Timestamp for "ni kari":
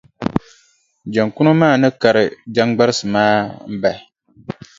1.81-2.23